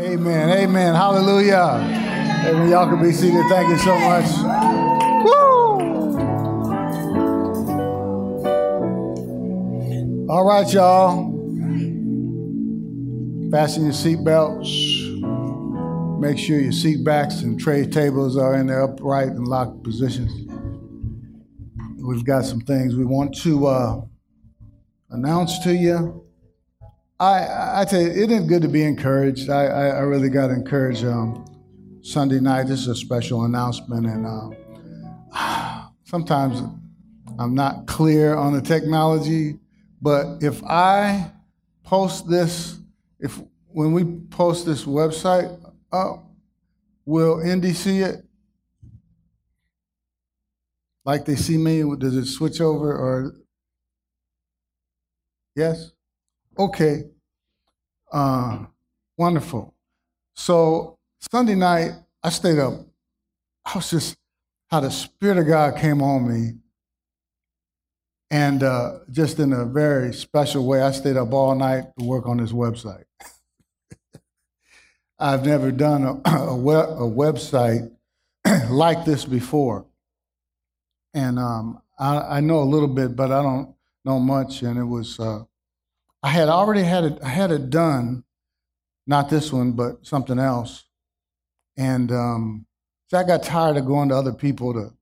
[0.00, 0.48] Amen.
[0.48, 0.94] Amen.
[0.94, 1.84] Hallelujah.
[2.46, 2.70] Amen.
[2.70, 3.44] Y'all can be seated.
[3.50, 4.24] Thank you so much.
[5.24, 5.36] Woo!
[10.30, 11.26] All right, y'all.
[13.50, 15.18] Fasten your seatbelts.
[16.18, 20.32] Make sure your seat backs and tray tables are in their upright and locked positions.
[21.98, 24.00] We've got some things we want to uh,
[25.10, 26.24] announce to you.
[27.20, 29.50] I, I tell you, it is good to be encouraged.
[29.50, 31.44] I, I, I really got encouraged um,
[32.00, 32.62] Sunday night.
[32.62, 34.26] This is a special announcement, and
[35.34, 36.62] uh, sometimes
[37.38, 39.58] I'm not clear on the technology.
[40.00, 41.30] But if I
[41.84, 42.78] post this,
[43.18, 45.60] if when we post this website
[45.92, 46.24] up,
[47.04, 48.24] will Indy see it?
[51.04, 51.82] Like they see me?
[51.98, 53.34] Does it switch over or?
[55.54, 55.92] Yes.
[56.60, 57.04] Okay.
[58.12, 58.66] Uh,
[59.16, 59.72] wonderful.
[60.34, 60.98] So
[61.32, 61.92] Sunday night,
[62.22, 62.74] I stayed up.
[63.64, 64.18] I was just
[64.70, 66.58] how the Spirit of God came on me.
[68.30, 72.26] And uh, just in a very special way, I stayed up all night to work
[72.26, 73.04] on this website.
[75.18, 77.90] I've never done a, a, web, a website
[78.68, 79.86] like this before.
[81.14, 83.74] And um, I, I, know a little bit, but I don't
[84.04, 84.60] know much.
[84.60, 85.44] And it was uh,
[86.22, 88.24] I had already had it, I had it done,
[89.06, 90.84] not this one, but something else.
[91.76, 92.66] And um,
[93.08, 94.92] so I got tired of going to other people to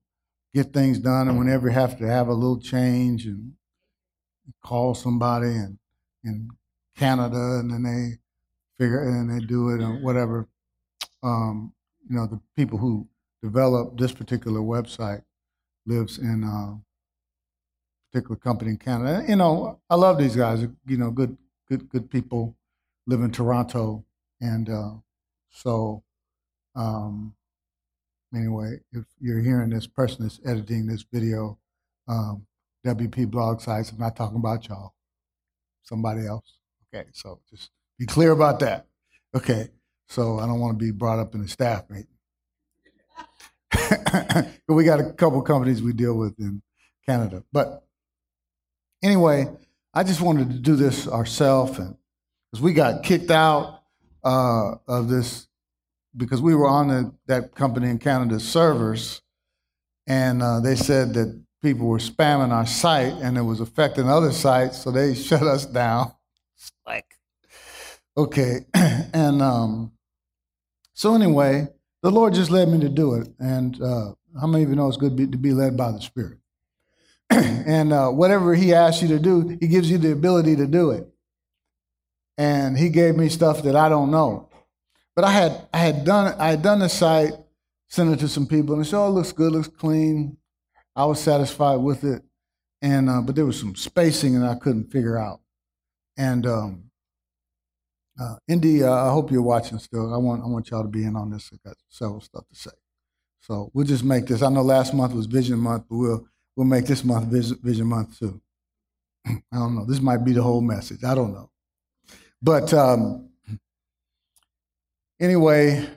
[0.53, 3.53] get things done, and whenever you have to have a little change and
[4.63, 5.77] call somebody in
[6.23, 6.49] in
[6.97, 8.17] Canada, and then they
[8.83, 10.47] figure and they do it or whatever.
[11.21, 11.73] Um,
[12.09, 13.07] you know, the people who
[13.43, 15.23] developed this particular website
[15.85, 16.77] lives in uh,
[18.11, 19.25] particular company in Canada.
[19.27, 20.61] You know, I love these guys.
[20.87, 22.55] You know, good, good, good people
[23.07, 24.05] live in Toronto,
[24.41, 24.91] and uh,
[25.49, 26.03] so
[26.75, 27.33] um,
[28.33, 31.57] anyway, if you're hearing this person that's editing this video,
[32.07, 32.45] um,
[32.85, 34.93] WP blog sites, I'm not talking about y'all,
[35.83, 36.59] somebody else.
[36.93, 38.87] Okay, so just be clear about that.
[39.35, 39.69] Okay,
[40.07, 42.07] so I don't want to be brought up in the staff meeting.
[44.67, 46.61] we got a couple companies we deal with in
[47.05, 47.83] Canada, but
[49.01, 49.47] Anyway,
[49.93, 51.95] I just wanted to do this ourselves, and
[52.51, 53.83] because we got kicked out
[54.23, 55.47] uh, of this
[56.17, 59.21] because we were on the, that company in Canada's servers,
[60.07, 64.31] and uh, they said that people were spamming our site and it was affecting other
[64.31, 66.11] sites, so they shut us down.
[66.85, 67.15] Like,
[68.17, 69.91] okay, and um,
[70.93, 71.67] so anyway,
[72.01, 74.87] the Lord just led me to do it, and uh, how many of you know
[74.87, 76.39] it's good to be, to be led by the Spirit?
[77.69, 80.91] and uh, whatever he asks you to do, he gives you the ability to do
[80.91, 81.07] it.
[82.37, 84.49] And he gave me stuff that I don't know.
[85.15, 87.33] But I had I had done I had done the site,
[87.89, 90.37] sent it to some people, and they said, "Oh, it looks good, looks clean."
[90.95, 92.23] I was satisfied with it,
[92.81, 95.41] and uh, but there was some spacing that I couldn't figure out.
[96.17, 96.83] And um,
[98.19, 100.13] uh, Indy, uh, I hope you're watching still.
[100.13, 101.51] I want I want y'all to be in on this.
[101.53, 102.71] I got several stuff to say,
[103.41, 104.41] so we'll just make this.
[104.41, 106.27] I know last month was Vision Month, but we'll
[106.59, 108.41] we'll make this month Vision, Vision Month too.
[109.25, 109.85] I don't know.
[109.85, 111.05] This might be the whole message.
[111.05, 111.49] I don't know.
[112.41, 113.29] But um,
[115.21, 115.87] anyway,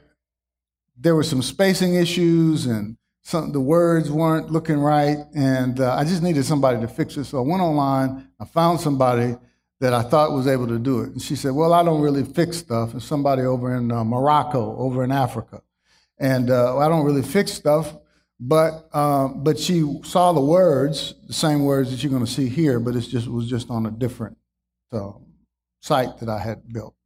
[0.97, 6.05] there were some spacing issues and some the words weren't looking right, and uh, I
[6.05, 7.25] just needed somebody to fix it.
[7.25, 8.29] So I went online.
[8.39, 9.37] I found somebody
[9.81, 12.25] that I thought was able to do it, and she said, "Well, I don't really
[12.25, 12.95] fix stuff.
[12.95, 15.63] It's somebody over in uh, Morocco, over in Africa,
[16.19, 17.97] and uh, I don't really fix stuff.
[18.45, 22.49] But um, but she saw the words, the same words that you're going to see
[22.49, 24.37] here, but it's just it was just on a different
[24.91, 25.13] uh,
[25.81, 26.97] site that I had built.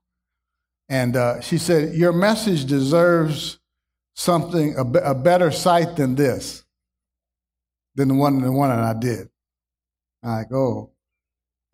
[0.88, 3.58] And uh, she said, "Your message deserves
[4.14, 6.64] something a, a better site than this,
[7.96, 9.28] than the one the one that I did."
[10.22, 10.90] I'm like, oh,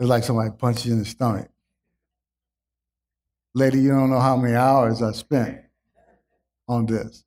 [0.01, 1.49] it's like somebody punched you in the stomach.
[3.55, 5.61] Lady, you don't know how many hours I spent
[6.67, 7.25] on this.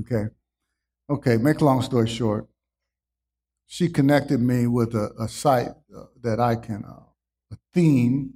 [0.00, 0.28] Okay.
[1.10, 2.46] Okay, make a long story short,
[3.66, 7.02] she connected me with a, a site uh, that I can, uh,
[7.52, 8.34] a theme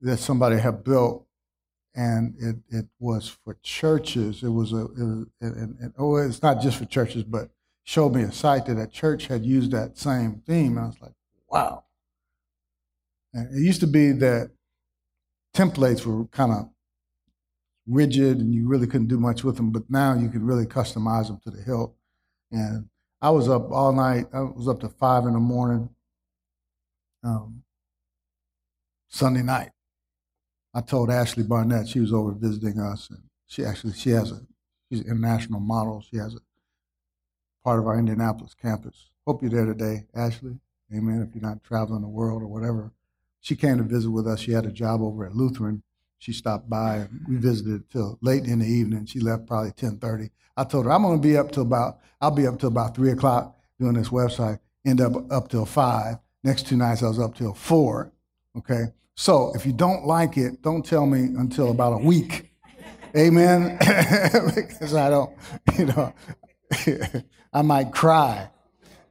[0.00, 1.26] that somebody had built,
[1.94, 4.42] and it, it was for churches.
[4.42, 7.50] It was a, it was, it, it, oh, it's not just for churches, but
[7.84, 10.76] showed me a site that a church had used that same theme.
[10.76, 11.14] I was like,
[11.48, 11.84] wow.
[13.32, 14.50] And it used to be that
[15.54, 16.68] templates were kind of
[17.86, 19.70] rigid and you really couldn't do much with them.
[19.70, 21.94] But now you can really customize them to the hilt.
[22.50, 22.88] And
[23.20, 24.26] I was up all night.
[24.32, 25.88] I was up to five in the morning,
[27.22, 27.62] um,
[29.08, 29.70] Sunday night.
[30.74, 34.40] I told Ashley Barnett she was over visiting us, and she actually she has a
[34.88, 36.04] she's an international model.
[36.10, 36.40] She has a
[37.64, 39.10] part of our Indianapolis campus.
[39.26, 40.58] Hope you're there today, Ashley.
[40.92, 41.26] Amen.
[41.26, 42.92] If you're not traveling the world or whatever,
[43.40, 44.40] she came to visit with us.
[44.40, 45.82] She had a job over at Lutheran.
[46.24, 49.04] She stopped by and we visited till late in the evening.
[49.04, 50.30] She left probably 10:30.
[50.56, 52.96] I told her I'm going to be up till about I'll be up till about
[52.96, 54.58] three o'clock doing this website.
[54.86, 56.16] End up up till five.
[56.42, 58.10] Next two nights I was up till four.
[58.56, 58.84] Okay.
[59.14, 62.50] So if you don't like it, don't tell me until about a week.
[63.14, 63.76] Amen.
[64.54, 65.30] because I don't,
[65.78, 66.14] you know,
[67.52, 68.48] I might cry.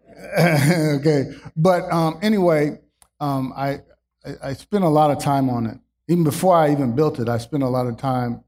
[0.40, 1.32] okay.
[1.56, 2.80] But um, anyway,
[3.20, 3.82] um, I,
[4.26, 5.78] I, I spent a lot of time on it.
[6.08, 8.44] Even before I even built it, I spent a lot of time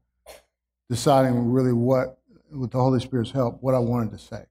[0.88, 2.18] deciding really what,
[2.50, 4.44] with the Holy Spirit's help, what I wanted to say.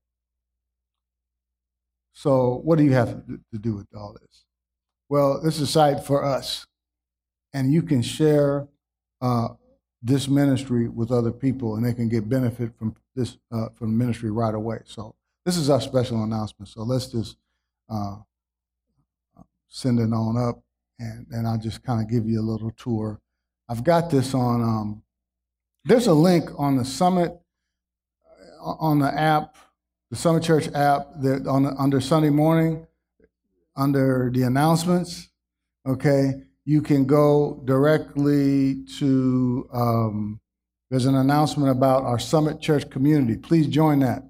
[2.13, 4.45] So, what do you have to do with all this?
[5.09, 6.65] Well, this is a site for us,
[7.53, 8.67] and you can share
[9.21, 9.49] uh,
[10.01, 13.97] this ministry with other people, and they can get benefit from this uh, from the
[13.97, 14.79] ministry right away.
[14.85, 15.13] So,
[15.45, 16.69] this is our special announcement.
[16.69, 17.37] So, let's just
[17.89, 18.15] uh,
[19.67, 20.63] send it on up,
[20.99, 23.19] and and I'll just kind of give you a little tour.
[23.69, 24.61] I've got this on.
[24.61, 25.03] Um,
[25.83, 27.31] there's a link on the summit
[28.61, 29.55] uh, on the app
[30.11, 32.85] the Summit Church app that on under Sunday morning,
[33.75, 35.29] under the announcements,
[35.85, 36.33] okay,
[36.63, 39.67] you can go directly to.
[39.73, 40.39] Um,
[40.91, 43.37] there's an announcement about our Summit Church community.
[43.37, 44.23] Please join that.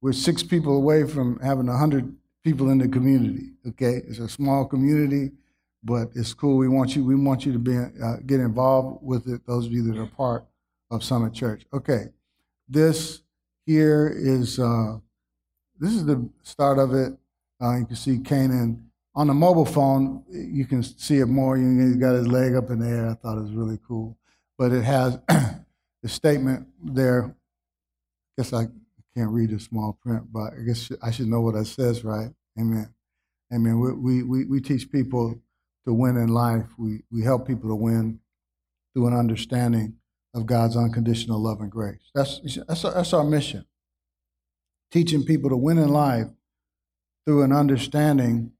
[0.00, 3.52] We're six people away from having a hundred people in the community.
[3.68, 5.30] Okay, it's a small community,
[5.84, 6.56] but it's cool.
[6.56, 7.04] We want you.
[7.04, 9.46] We want you to be uh, get involved with it.
[9.46, 10.44] Those of you that are part
[10.90, 11.64] of Summit Church.
[11.72, 12.06] Okay,
[12.68, 13.22] this
[13.66, 14.58] here is.
[14.58, 14.98] Uh,
[15.78, 17.12] this is the start of it.
[17.60, 20.22] Uh, you can see Canaan on the mobile phone.
[20.28, 21.56] You can see it more.
[21.56, 23.10] He's got his leg up in the air.
[23.10, 24.16] I thought it was really cool.
[24.56, 27.34] But it has the statement there.
[28.38, 28.66] I guess I
[29.16, 32.30] can't read the small print, but I guess I should know what it says, right?
[32.58, 32.92] Amen.
[33.52, 33.78] Amen.
[33.80, 35.38] We, we, we teach people
[35.86, 36.66] to win in life.
[36.78, 38.20] We, we help people to win
[38.94, 39.94] through an understanding
[40.34, 42.10] of God's unconditional love and grace.
[42.14, 43.64] That's, that's, our, that's our mission
[44.92, 46.26] teaching people to win in life
[47.24, 48.52] through an understanding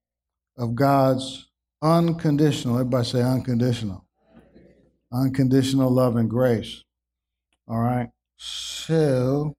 [0.56, 1.48] of God's
[1.82, 4.06] unconditional, everybody say unconditional,
[5.12, 6.84] unconditional love and grace.
[7.68, 8.08] All right.
[8.36, 9.54] So,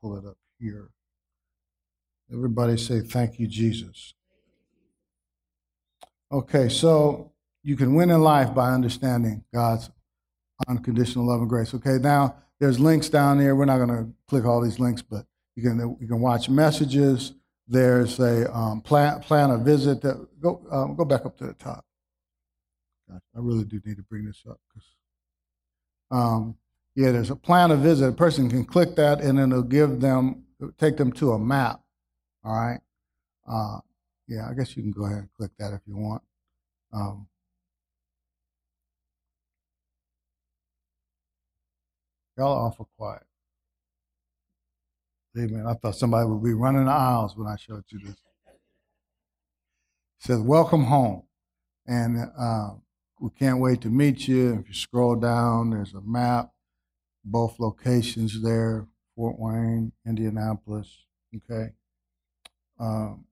[0.00, 0.88] pull it up here.
[2.32, 4.14] Everybody say, Thank you, Jesus.
[6.34, 7.30] Okay, so
[7.62, 9.88] you can win in life by understanding God's
[10.66, 11.72] unconditional love and grace.
[11.74, 13.54] Okay, now there's links down there.
[13.54, 17.34] We're not going to click all these links, but you can you can watch messages.
[17.68, 20.02] There's a um, plan plan a visit.
[20.02, 21.84] That go um, go back up to the top.
[23.08, 24.88] I really do need to bring this up because
[26.10, 26.56] um,
[26.96, 28.08] yeah, there's a plan a visit.
[28.08, 30.42] A person can click that and then it'll give them
[30.78, 31.80] take them to a map.
[32.42, 32.80] All right.
[33.48, 33.78] Uh,
[34.26, 36.22] yeah, I guess you can go ahead and click that if you want.
[36.92, 37.26] Um,
[42.36, 43.22] y'all are awful quiet.
[45.36, 45.66] Amen.
[45.66, 48.14] I thought somebody would be running the aisles when I showed you this.
[48.14, 48.18] It
[50.20, 51.24] says, Welcome home.
[51.86, 52.70] And uh,
[53.20, 54.60] we can't wait to meet you.
[54.60, 56.50] If you scroll down, there's a map,
[57.24, 58.86] both locations there
[59.16, 61.06] Fort Wayne, Indianapolis.
[61.36, 61.70] Okay.
[62.78, 63.24] Um,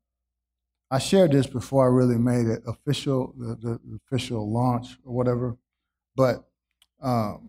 [0.92, 5.56] I shared this before I really made it official, the, the official launch or whatever.
[6.14, 6.44] But
[7.00, 7.48] um,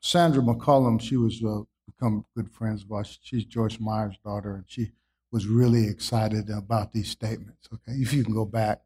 [0.00, 3.18] Sandra McCollom, she was uh, become good friends of ours.
[3.20, 4.92] She's Joyce Meyer's daughter, and she
[5.32, 7.68] was really excited about these statements.
[7.74, 8.82] Okay, if you can go back,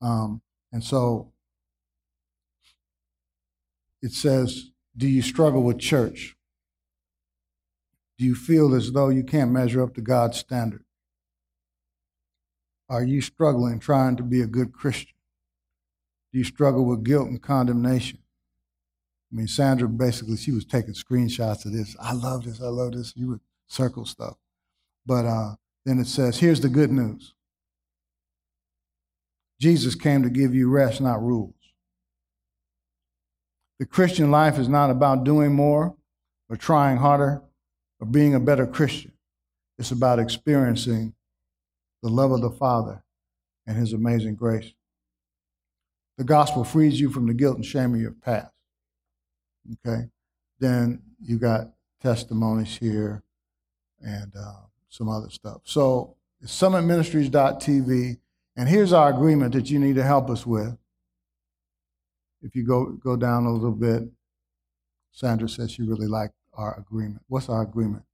[0.00, 1.32] um, and so
[4.00, 6.36] it says, "Do you struggle with church?
[8.16, 10.84] Do you feel as though you can't measure up to God's standard?
[12.90, 15.14] Are you struggling trying to be a good Christian?
[16.32, 18.18] Do you struggle with guilt and condemnation?
[19.32, 21.96] I mean, Sandra basically she was taking screenshots of this.
[22.00, 22.60] I love this.
[22.60, 23.12] I love this.
[23.14, 24.34] You would circle stuff,
[25.06, 25.54] but uh,
[25.86, 27.32] then it says, "Here's the good news.
[29.60, 31.54] Jesus came to give you rest, not rules.
[33.78, 35.94] The Christian life is not about doing more
[36.48, 37.42] or trying harder
[38.00, 39.12] or being a better Christian.
[39.78, 41.14] It's about experiencing
[42.02, 43.02] the love of the Father
[43.66, 44.72] and His amazing grace.
[46.18, 48.52] The gospel frees you from the guilt and shame of your past.
[49.86, 50.04] Okay.
[50.58, 51.70] Then you got
[52.02, 53.22] testimonies here
[54.00, 55.62] and uh, some other stuff.
[55.64, 58.18] So summitministries.tv.
[58.56, 60.76] And here's our agreement that you need to help us with.
[62.42, 64.02] If you go go down a little bit,
[65.12, 67.22] Sandra says she really liked our agreement.
[67.28, 68.04] What's our agreement?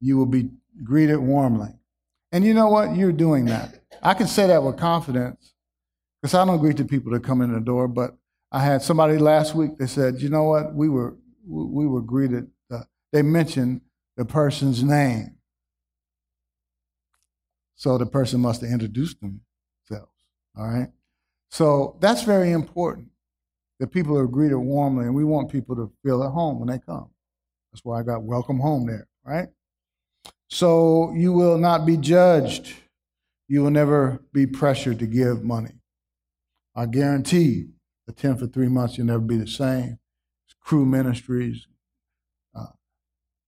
[0.00, 0.50] You will be
[0.82, 1.74] greeted warmly.
[2.32, 2.96] And you know what?
[2.96, 3.80] You're doing that.
[4.02, 5.54] I can say that with confidence
[6.20, 7.88] because I don't greet the people that come in the door.
[7.88, 8.16] But
[8.52, 10.74] I had somebody last week that said, you know what?
[10.74, 11.16] We were
[11.46, 12.48] we were greeted.
[12.70, 12.82] Uh,
[13.12, 13.80] they mentioned
[14.16, 15.36] the person's name,
[17.76, 20.12] so the person must have introduced themselves.
[20.56, 20.88] All right.
[21.50, 23.08] So that's very important
[23.80, 26.78] that people are greeted warmly, and we want people to feel at home when they
[26.78, 27.10] come.
[27.72, 29.48] That's why I got welcome home there, right?
[30.48, 32.74] So you will not be judged.
[33.48, 35.72] You will never be pressured to give money.
[36.74, 37.68] I guarantee
[38.08, 39.98] attend for three months, you'll never be the same.
[40.46, 41.66] It's Cru ministries.
[42.54, 42.66] Uh,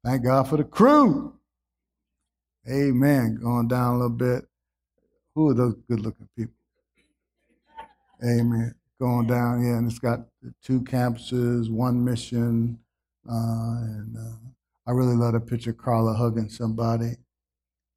[0.05, 1.35] thank God for the crew.
[2.69, 3.39] Amen.
[3.43, 4.47] Going down a little bit.
[5.35, 6.55] Who are those good looking people?
[8.23, 8.75] Amen.
[9.01, 10.21] Going down, yeah, and it's got
[10.63, 12.79] two campuses, one mission,
[13.27, 14.51] uh, and uh,
[14.87, 17.17] I really love the picture Carla hugging somebody.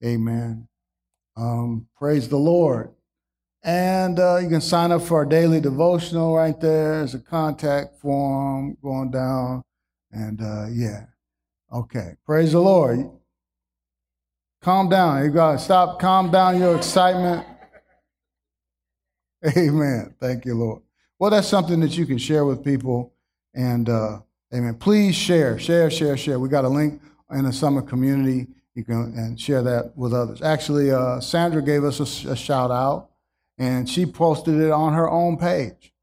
[0.03, 0.67] Amen.
[1.35, 2.93] Um, praise the Lord.
[3.63, 6.97] And uh, you can sign up for our daily devotional right there.
[6.97, 9.63] There's a contact form going down.
[10.11, 11.05] And uh, yeah,
[11.71, 12.15] okay.
[12.25, 13.09] Praise the Lord.
[14.61, 15.23] Calm down.
[15.23, 17.45] You got to stop, calm down your excitement.
[19.57, 20.13] Amen.
[20.19, 20.81] Thank you, Lord.
[21.19, 23.13] Well, that's something that you can share with people.
[23.53, 24.19] And uh,
[24.53, 24.75] Amen.
[24.75, 26.39] Please share, share, share, share.
[26.39, 28.47] We got a link in the Summit community.
[28.75, 30.41] You can and share that with others.
[30.41, 33.09] Actually, uh, Sandra gave us a, a shout out,
[33.57, 35.93] and she posted it on her own page.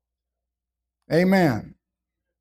[1.12, 1.74] Amen.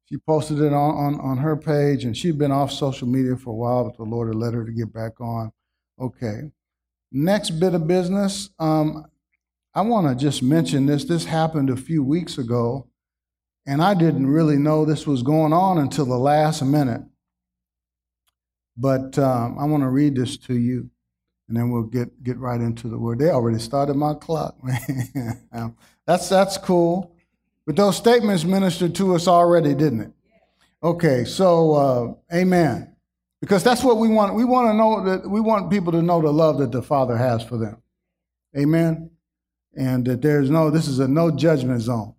[0.05, 3.51] She posted it on, on, on her page, and she'd been off social media for
[3.51, 5.51] a while, but the Lord had led her to get back on.
[5.99, 6.51] Okay.
[7.11, 8.49] Next bit of business.
[8.57, 9.05] Um,
[9.75, 11.05] I want to just mention this.
[11.05, 12.88] This happened a few weeks ago.
[13.65, 17.01] And I didn't really know this was going on until the last minute.
[18.77, 20.89] But um, I want to read this to you,
[21.47, 23.19] and then we'll get, get right into the word.
[23.19, 24.57] They already started my clock.
[26.07, 27.13] that's, that's cool.
[27.65, 30.11] But those statements ministered to us already, didn't it?
[30.81, 32.95] Okay, so uh, amen.
[33.41, 34.33] Because that's what we want.
[34.33, 37.15] We want to know that we want people to know the love that the Father
[37.15, 37.81] has for them.
[38.57, 39.11] Amen.
[39.77, 42.15] And that there's no, this is a no judgment zone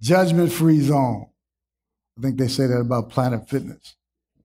[0.00, 1.26] judgment free zone.
[2.18, 3.96] I think they say that about Planet Fitness.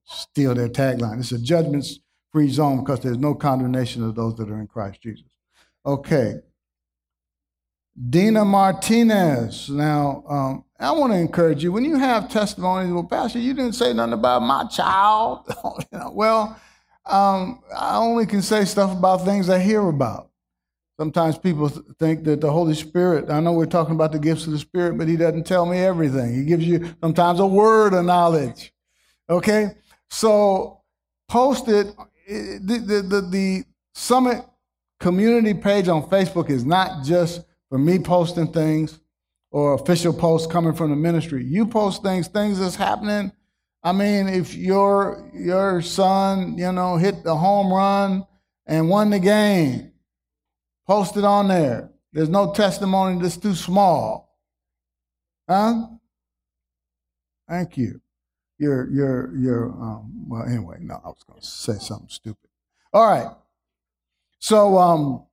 [0.04, 1.20] Steal their tagline.
[1.20, 1.86] It's a judgment
[2.32, 5.24] free zone because there's no condemnation of those that are in Christ Jesus.
[5.86, 6.40] Okay.
[8.08, 9.68] Dina Martinez.
[9.68, 12.92] Now, um, I want to encourage you when you have testimonies.
[12.92, 15.44] Well, Pastor, you didn't say nothing about my child.
[15.64, 16.60] you know, well,
[17.06, 20.30] um, I only can say stuff about things I hear about.
[20.98, 24.52] Sometimes people think that the Holy Spirit, I know we're talking about the gifts of
[24.52, 26.34] the Spirit, but He doesn't tell me everything.
[26.34, 28.72] He gives you sometimes a word of knowledge.
[29.28, 29.70] Okay?
[30.10, 30.82] So
[31.28, 31.88] post it.
[32.28, 34.44] Eh, the, the, the, the Summit
[35.00, 39.00] community page on Facebook is not just for me posting things
[39.50, 41.44] or official posts coming from the ministry.
[41.44, 43.32] You post things, things that's happening.
[43.82, 48.24] I mean, if your your son, you know, hit the home run
[48.66, 49.91] and won the game,
[50.86, 51.90] Post it on there.
[52.12, 54.36] There's no testimony that's too small.
[55.48, 55.86] Huh?
[57.48, 58.00] Thank you.
[58.58, 62.48] You're, you're, you're, um, well, anyway, no, I was going to say something stupid.
[62.92, 63.28] All right.
[64.38, 65.26] So, um,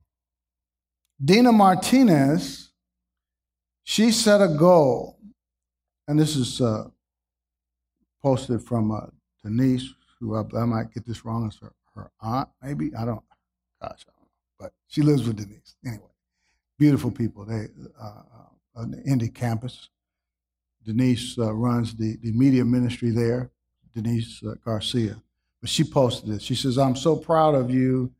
[1.24, 2.72] Dina Martinez,
[3.84, 5.20] she set a goal,
[6.08, 6.86] and this is uh,
[8.22, 9.08] posted from uh,
[9.44, 12.92] Denise, who I, I, might get this wrong, as her, her aunt, maybe.
[12.96, 13.24] I don't,
[13.82, 14.19] gosh, I
[14.60, 15.76] but she lives with Denise.
[15.86, 16.04] Anyway,
[16.78, 17.46] beautiful people.
[17.46, 17.68] They
[18.00, 18.22] uh,
[18.76, 19.90] on the Indy campus.
[20.86, 23.52] Denise uh, runs the, the media ministry there,
[23.94, 25.22] Denise uh, Garcia.
[25.62, 26.44] But she posted this.
[26.44, 28.14] She says, I'm so proud of you,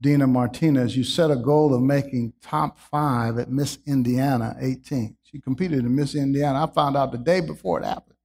[0.00, 0.96] Dina Martinez.
[0.96, 5.16] You set a goal of making top five at Miss Indiana 18.
[5.22, 6.64] She competed in Miss Indiana.
[6.64, 8.16] I found out the day before it happened.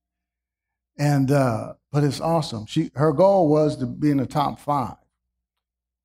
[0.98, 2.66] And, uh, but it's awesome.
[2.66, 4.96] She, her goal was to be in the top five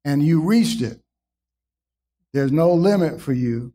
[0.05, 1.01] and you reached it.
[2.33, 3.73] There's no limit for you.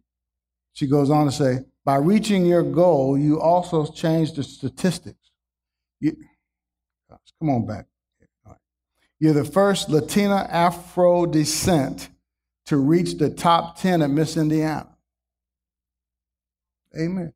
[0.73, 5.31] She goes on to say, by reaching your goal, you also change the statistics.
[5.99, 6.15] You,
[7.39, 7.85] come on back.
[9.19, 12.09] You're the first Latina Afro descent
[12.65, 14.89] to reach the top 10 at Miss Indiana.
[16.99, 17.33] Amen.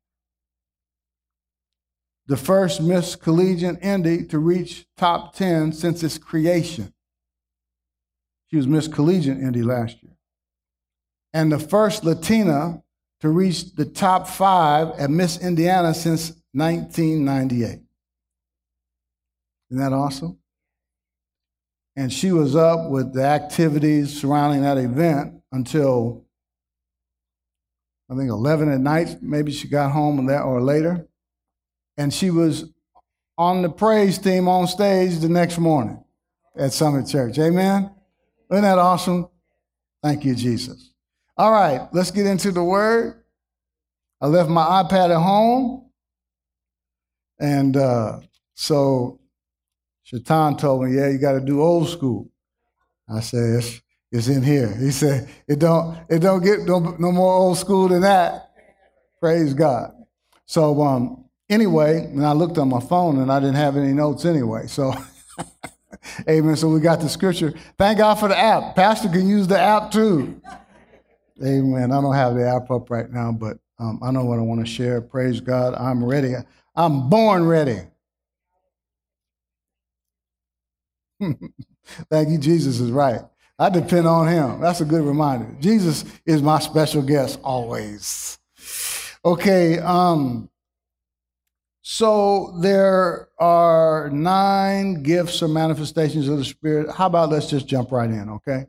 [2.26, 6.92] The first Miss Collegiate Indy to reach top 10 since its creation.
[8.50, 10.12] She was Miss Collegiate Indy last year.
[11.32, 12.82] And the first Latina
[13.20, 17.80] to reach the top five at Miss Indiana since 1998.
[19.70, 20.38] Isn't that awesome?
[21.94, 26.24] And she was up with the activities surrounding that event until
[28.10, 29.18] I think 11 at night.
[29.20, 31.06] Maybe she got home that or later.
[31.96, 32.72] And she was
[33.38, 36.02] on the praise team on stage the next morning
[36.56, 37.38] at Summit Church.
[37.38, 37.90] Amen?
[38.50, 39.28] Isn't that awesome?
[40.02, 40.92] Thank you, Jesus.
[41.36, 43.22] All right, let's get into the word.
[44.20, 45.90] I left my iPad at home.
[47.38, 48.20] And uh,
[48.54, 49.20] so
[50.02, 52.28] Shaitan told me, yeah, you got to do old school.
[53.08, 53.80] I said, it's,
[54.12, 54.74] it's, in here.
[54.76, 58.50] He said, it don't, it don't get no, no more old school than that.
[59.20, 59.92] Praise God.
[60.46, 64.24] So um, anyway, and I looked on my phone and I didn't have any notes
[64.24, 64.66] anyway.
[64.66, 64.92] So,
[66.28, 66.56] amen.
[66.56, 67.54] So we got the scripture.
[67.78, 68.76] Thank God for the app.
[68.76, 70.40] Pastor can use the app too.
[71.44, 71.92] Amen.
[71.92, 74.60] I don't have the app up right now, but um, I know what I want
[74.60, 75.00] to share.
[75.00, 75.74] Praise God.
[75.74, 76.34] I'm ready.
[76.76, 77.80] I'm born ready.
[82.10, 82.38] Thank you.
[82.38, 83.22] Jesus is right.
[83.58, 84.60] I depend on him.
[84.60, 85.48] That's a good reminder.
[85.60, 88.38] Jesus is my special guest always.
[89.24, 89.78] Okay.
[89.78, 90.49] Um,
[91.82, 96.94] so there are nine gifts or manifestations of the Spirit.
[96.94, 98.66] How about let's just jump right in, okay?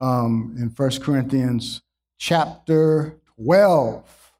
[0.00, 1.82] Um, in First Corinthians
[2.18, 4.32] chapter 12.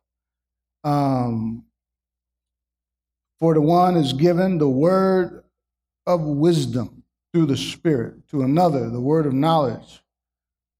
[0.83, 1.65] Um,
[3.39, 5.45] for the one is given the word
[6.07, 10.03] of wisdom through the Spirit, to another, the word of knowledge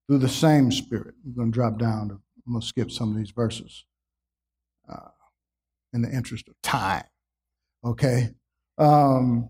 [0.07, 1.15] through the same Spirit.
[1.25, 2.09] I'm going to drop down.
[2.09, 2.13] To,
[2.45, 3.85] I'm going to skip some of these verses
[5.97, 7.03] in the interest of time.
[7.83, 8.29] Okay?
[8.77, 9.49] Um,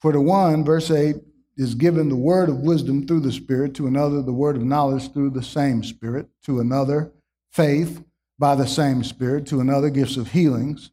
[0.00, 1.16] for the one, verse 8,
[1.56, 5.12] is given the word of wisdom through the Spirit, to another, the word of knowledge
[5.12, 7.12] through the same Spirit, to another,
[7.50, 8.04] faith
[8.38, 10.92] by the same Spirit, to another, gifts of healings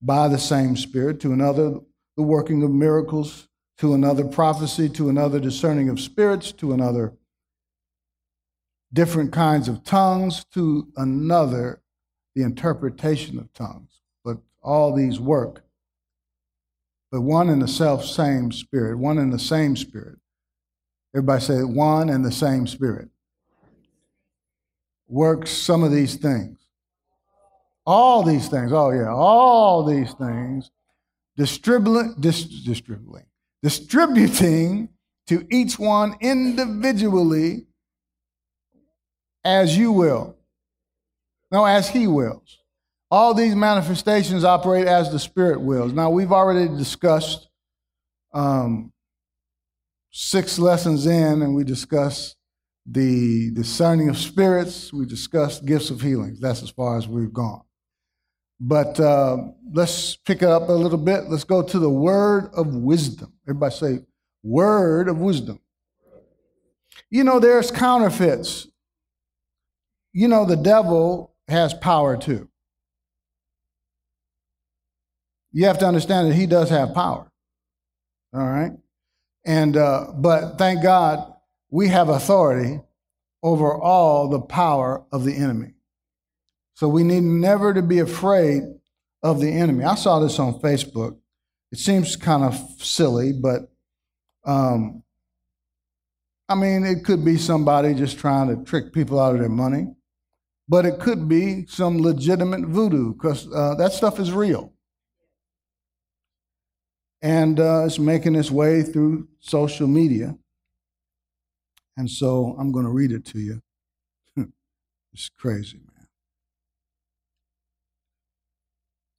[0.00, 1.78] by the same Spirit, to another,
[2.16, 7.12] the working of miracles, to another, prophecy, to another, discerning of spirits, to another,
[8.92, 11.81] different kinds of tongues, to another,
[12.34, 14.00] the interpretation of tongues.
[14.24, 15.64] But all these work
[17.12, 20.18] but one and the self same spirit, one and the same spirit.
[21.14, 23.10] Everybody say one and the same spirit.
[25.08, 26.58] Works some of these things.
[27.84, 28.72] All these things.
[28.72, 29.12] Oh, yeah.
[29.12, 30.70] All these things.
[31.36, 33.26] Distributing, dis, distributing,
[33.62, 34.88] distributing
[35.26, 37.66] to each one individually
[39.44, 40.36] as you will.
[41.52, 42.60] No, as he wills.
[43.10, 45.92] All these manifestations operate as the Spirit wills.
[45.92, 47.50] Now, we've already discussed
[48.32, 48.90] um,
[50.10, 52.36] six lessons in, and we discussed
[52.86, 54.94] the discerning of spirits.
[54.94, 56.40] We discussed gifts of healings.
[56.40, 57.60] That's as far as we've gone.
[58.58, 59.36] But uh,
[59.74, 61.24] let's pick it up a little bit.
[61.28, 63.34] Let's go to the word of wisdom.
[63.46, 63.98] Everybody say,
[64.42, 65.60] word of wisdom.
[67.10, 68.68] You know, there's counterfeits.
[70.14, 72.48] You know, the devil has power too
[75.52, 77.30] you have to understand that he does have power.
[78.34, 78.72] All right?
[79.44, 81.32] And, uh, but thank God
[81.70, 82.80] we have authority
[83.42, 85.74] over all the power of the enemy.
[86.74, 88.62] So we need never to be afraid
[89.22, 89.84] of the enemy.
[89.84, 91.18] I saw this on Facebook.
[91.70, 93.70] It seems kind of silly, but
[94.44, 95.02] um,
[96.48, 99.88] I mean, it could be somebody just trying to trick people out of their money,
[100.68, 104.72] but it could be some legitimate voodoo because uh, that stuff is real
[107.22, 110.36] and uh, it's making its way through social media.
[111.96, 113.62] And so I'm going to read it to you.
[115.12, 116.08] it's crazy, man.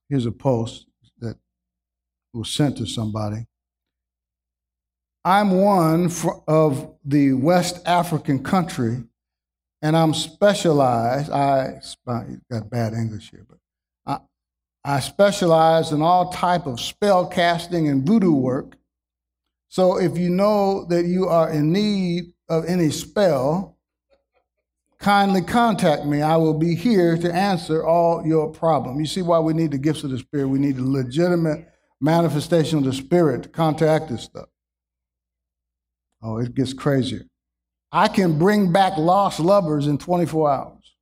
[0.10, 0.88] Here's a post
[1.20, 1.38] that
[2.34, 3.48] was sent to somebody.
[5.24, 6.12] I'm one
[6.48, 9.06] of the West African country,
[9.84, 11.30] and I'm specialized.
[11.30, 11.82] I
[12.50, 13.60] got bad English here, but
[14.86, 18.76] I specialize in all type of spell casting and voodoo work.
[19.70, 23.78] So if you know that you are in need of any spell,
[25.00, 26.22] kindly contact me.
[26.22, 29.00] I will be here to answer all your problems.
[29.00, 30.48] You see why we need the gifts of the Spirit?
[30.48, 31.70] We need a legitimate
[32.02, 34.50] manifestation of the Spirit to counteract this stuff.
[36.22, 37.26] Oh, it gets crazier.
[37.96, 40.96] I can bring back lost lovers in 24 hours.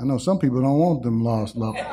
[0.00, 1.84] I know some people don't want them lost lovers.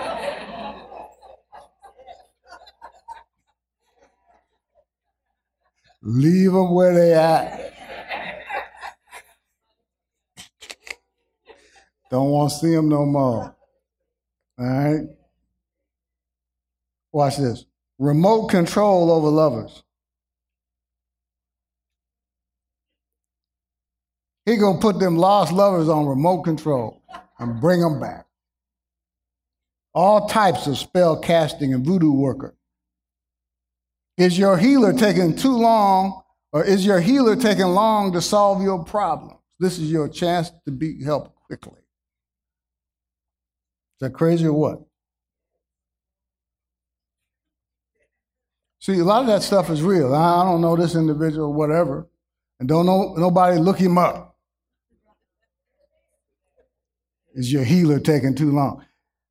[6.01, 7.73] Leave them where they at.
[12.09, 13.55] Don't want to see them no more.
[14.57, 15.07] All right.
[17.11, 17.65] Watch this.
[17.99, 19.83] Remote control over lovers.
[24.51, 27.01] He gonna put them lost lovers on remote control
[27.39, 28.25] and bring them back.
[29.93, 32.53] All types of spell casting and voodoo worker.
[34.17, 38.83] Is your healer taking too long, or is your healer taking long to solve your
[38.83, 39.37] problems?
[39.57, 41.79] This is your chance to be helped quickly.
[41.79, 44.81] Is that crazy or what?
[48.79, 50.13] See, a lot of that stuff is real.
[50.13, 52.09] I don't know this individual, whatever,
[52.59, 54.30] and don't know nobody look him up.
[57.33, 58.85] Is your healer taking too long?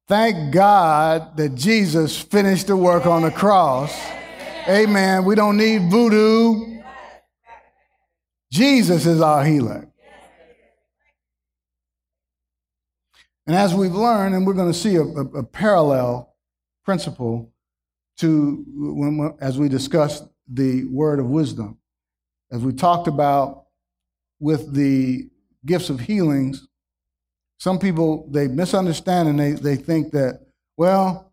[0.08, 3.96] Thank God that Jesus finished the work on the cross.
[4.68, 5.24] Amen.
[5.24, 6.80] We don't need voodoo.
[8.50, 9.86] Jesus is our healer.
[13.46, 16.34] And as we've learned, and we're going to see a, a, a parallel
[16.84, 17.52] principle
[18.18, 21.78] to when, as we discussed the word of wisdom,
[22.50, 23.66] as we talked about
[24.40, 25.28] with the
[25.64, 26.66] gifts of healings,
[27.60, 30.40] some people they misunderstand and they, they think that,
[30.78, 31.30] well,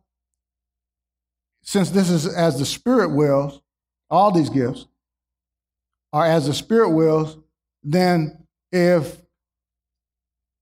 [1.64, 3.62] since this is as the Spirit wills,
[4.10, 4.88] all these gifts
[6.12, 7.38] are as the Spirit wills,
[7.82, 9.22] then if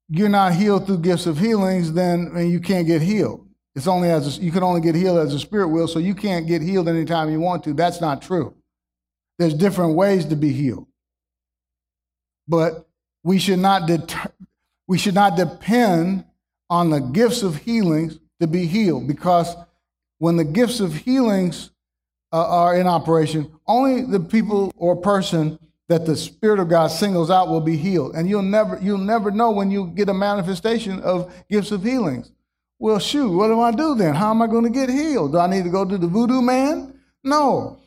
[0.08, 3.47] you're not healed through gifts of healings, then you can't get healed.
[3.73, 6.13] It's only as a, you can only get healed as the Spirit will, so you
[6.13, 7.73] can't get healed anytime you want to.
[7.73, 8.54] That's not true.
[9.39, 10.86] There's different ways to be healed,
[12.47, 12.88] but
[13.23, 14.32] we should not deter,
[14.87, 16.25] we should not depend
[16.69, 19.55] on the gifts of healings to be healed because
[20.17, 21.71] when the gifts of healings
[22.31, 27.29] uh, are in operation, only the people or person that the Spirit of God singles
[27.29, 28.15] out will be healed.
[28.15, 32.31] And you'll never, you'll never know when you get a manifestation of gifts of healings.
[32.79, 34.15] Well, shoot, what do I do then?
[34.15, 35.31] How am I going to get healed?
[35.31, 36.99] Do I need to go to the voodoo man?
[37.23, 37.79] No.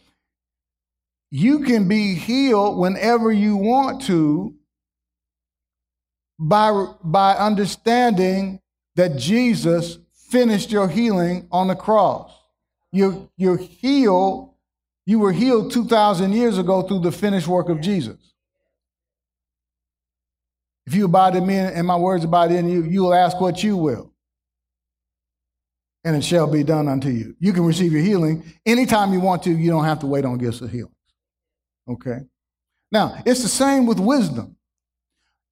[1.30, 4.54] You can be healed whenever you want to
[6.38, 8.60] by, by understanding
[8.96, 9.98] that Jesus
[10.30, 12.32] finished your healing on the cross.
[12.92, 14.54] You, you're healed,
[15.06, 18.34] you were healed 2,000 years ago through the finished work of Jesus.
[20.86, 23.62] If you abide in me and my words abide in you, you will ask what
[23.62, 24.12] you will
[26.04, 27.36] and it shall be done unto you.
[27.38, 29.50] You can receive your healing anytime you want to.
[29.50, 30.94] You don't have to wait on gifts of healing.
[31.88, 32.20] Okay?
[32.90, 34.56] Now, it's the same with wisdom.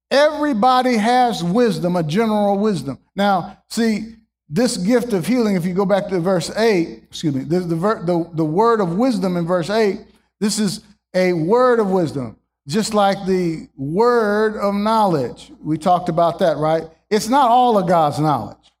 [0.09, 2.97] Everybody has wisdom, a general wisdom.
[3.15, 4.15] Now, see,
[4.49, 8.29] this gift of healing, if you go back to verse 8, excuse me, the, the,
[8.33, 9.99] the, word of wisdom in verse 8,
[10.39, 10.81] this is
[11.13, 15.51] a word of wisdom, just like the word of knowledge.
[15.61, 16.83] We talked about that, right?
[17.09, 18.71] It's not all of God's knowledge.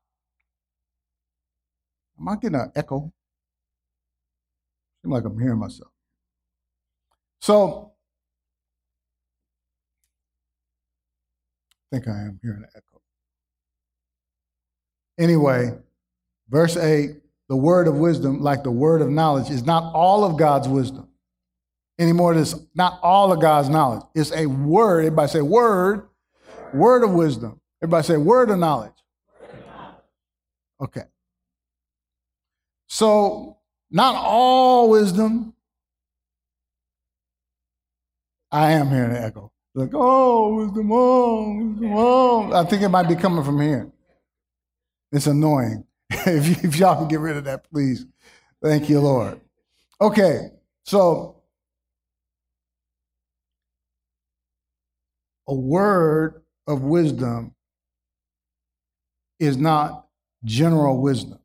[2.19, 3.11] Am I getting an echo?
[5.01, 5.91] Seems like I'm hearing myself.
[7.41, 7.91] So,
[11.71, 13.01] I think I am hearing an echo.
[15.19, 15.71] Anyway,
[16.49, 17.17] verse 8
[17.49, 21.07] the word of wisdom, like the word of knowledge, is not all of God's wisdom.
[21.99, 24.03] Anymore, it's not all of God's knowledge.
[24.13, 24.99] It's a word.
[24.99, 26.07] Everybody say word,
[26.73, 27.59] word of wisdom.
[27.81, 28.91] Everybody say word of knowledge.
[30.79, 31.03] Okay.
[32.87, 33.57] So,
[33.89, 35.53] not all wisdom.
[38.51, 39.51] I am hearing an echo.
[39.77, 42.51] Like, oh, wisdom, oh, wisdom, oh.
[42.51, 43.87] I think it might be coming from here.
[45.11, 45.85] It's annoying.
[46.09, 48.07] if, if y'all can get rid of that, please.
[48.63, 49.39] Thank you, Lord.
[50.01, 50.49] Okay,
[50.83, 51.43] so
[55.47, 57.53] a word of wisdom
[59.39, 60.07] is not
[60.43, 61.37] general wisdom.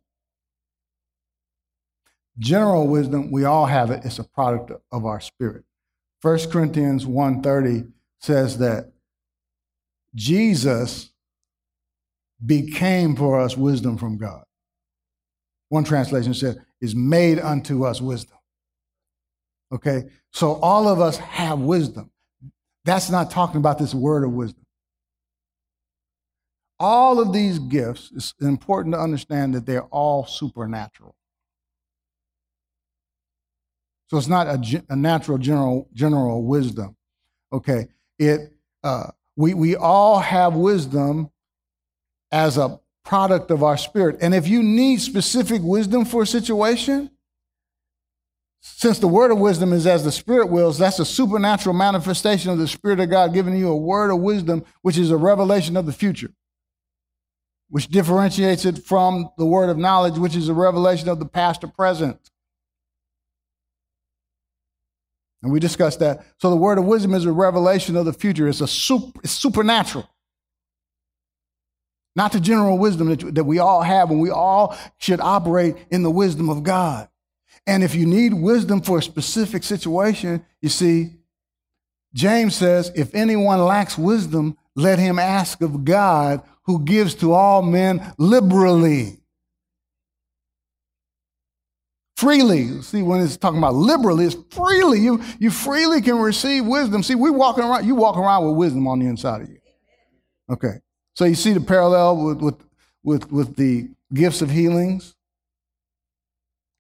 [2.39, 4.07] General wisdom, we all have it.
[4.07, 5.65] It's a product of our spirit.
[6.23, 8.93] 1 Corinthians 1:30 says that
[10.15, 11.11] Jesus
[12.45, 14.45] became for us wisdom from God.
[15.69, 18.37] One translation says, is made unto us wisdom.
[19.73, 20.05] Okay?
[20.33, 22.11] So all of us have wisdom.
[22.85, 24.65] That's not talking about this word of wisdom.
[26.79, 31.15] All of these gifts, it's important to understand that they're all supernatural.
[34.11, 36.97] So it's not a, a natural general general wisdom.
[37.53, 37.87] Okay,
[38.27, 38.53] it
[38.85, 41.31] uh, we we all have wisdom
[42.33, 47.11] as a product of our spirit, and if you need specific wisdom for a situation,
[48.61, 52.59] since the word of wisdom is as the spirit wills, that's a supernatural manifestation of
[52.59, 55.87] the spirit of God giving you a word of wisdom, which is a revelation of
[55.87, 56.31] the future.
[57.71, 61.65] which differentiates it from the word of knowledge, which is a revelation of the past
[61.65, 62.32] or present.
[65.43, 66.25] And we discussed that.
[66.39, 68.49] So the word of wisdom is a revelation of the future.
[68.49, 70.09] It's a super, it's supernatural.
[72.15, 76.03] Not the general wisdom that, that we all have, and we all should operate in
[76.03, 77.09] the wisdom of God.
[77.67, 81.15] And if you need wisdom for a specific situation, you see,
[82.15, 87.63] James says, if anyone lacks wisdom, let him ask of God who gives to all
[87.63, 89.22] men liberally.
[92.23, 92.81] Freely.
[92.83, 95.01] See, when it's talking about liberally, it's freely.
[95.01, 97.03] You, you freely can receive wisdom.
[97.03, 99.59] See, we walking around, you walk around with wisdom on the inside of you.
[100.49, 100.75] Okay.
[101.17, 102.65] So you see the parallel with, with,
[103.03, 105.17] with, with the gifts of healings?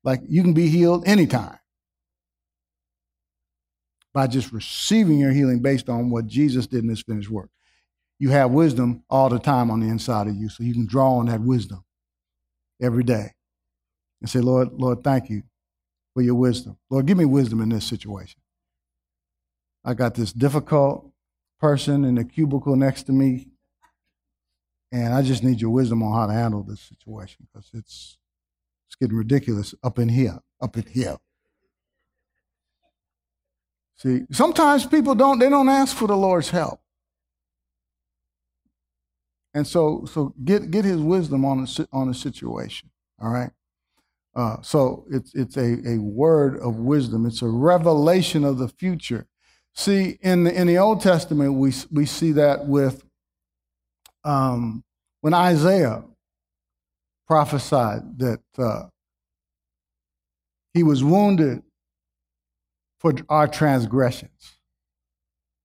[0.04, 1.58] Like you can be healed anytime
[4.14, 7.50] by just receiving your healing based on what Jesus did in his finished work
[8.22, 10.48] you have wisdom all the time on the inside of you.
[10.48, 11.82] So you can draw on that wisdom
[12.80, 13.32] every day
[14.22, 15.42] and say, Lord, Lord, thank you
[16.14, 16.78] for your wisdom.
[16.88, 18.40] Lord, give me wisdom in this situation.
[19.84, 21.10] I got this difficult
[21.60, 23.48] person in the cubicle next to me,
[24.92, 28.16] and I just need your wisdom on how to handle this situation because it's
[28.86, 31.16] it's getting ridiculous up in here, up in here.
[33.96, 36.80] See, sometimes people don't they don't ask for the Lord's help.
[39.54, 42.90] And so, so get get his wisdom on the on the situation.
[43.20, 43.50] All right.
[44.34, 47.26] Uh, so it's it's a, a word of wisdom.
[47.26, 49.26] It's a revelation of the future.
[49.74, 53.04] See, in the in the Old Testament, we we see that with
[54.24, 54.84] um,
[55.20, 56.04] when Isaiah
[57.26, 58.84] prophesied that uh,
[60.74, 61.62] he was wounded
[62.98, 64.56] for our transgressions,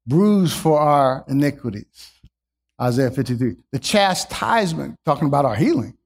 [0.06, 2.12] bruised for our iniquities.
[2.80, 3.56] Isaiah 53.
[3.72, 5.97] The chastisement, talking about our healing.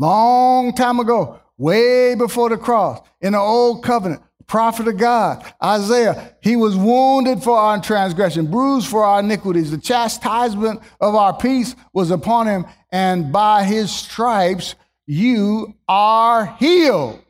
[0.00, 6.36] Long time ago, way before the cross, in the old covenant, prophet of God, Isaiah,
[6.40, 9.70] he was wounded for our transgression, bruised for our iniquities.
[9.70, 14.74] The chastisement of our peace was upon him, and by his stripes
[15.06, 17.22] you are healed.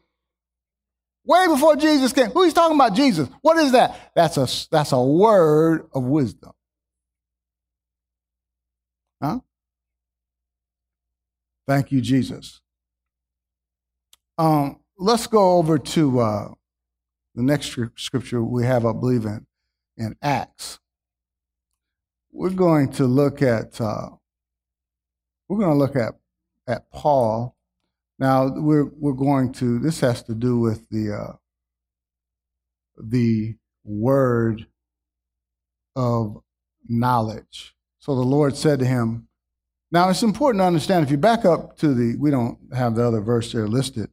[1.25, 2.31] Way before Jesus came.
[2.31, 2.95] Who he's talking about?
[2.95, 3.29] Jesus.
[3.43, 4.13] What is that?
[4.15, 6.53] That's a, that's a word of wisdom.
[9.21, 9.41] Huh?
[11.71, 12.61] Thank you, Jesus.
[14.39, 16.49] Um, let's go over to uh,
[17.37, 19.47] the next scripture we have, I believe, in,
[19.97, 20.81] in Acts.
[22.33, 24.09] We're going to look at uh,
[25.49, 26.15] we're going to look at
[26.67, 27.57] at Paul.
[28.19, 29.79] Now we're we're going to.
[29.79, 31.33] This has to do with the uh,
[33.01, 33.55] the
[33.85, 34.67] word
[35.95, 36.43] of
[36.89, 37.77] knowledge.
[38.01, 39.29] So the Lord said to him,
[39.93, 43.07] Now it's important to understand if you back up to the, we don't have the
[43.07, 44.09] other verse there listed,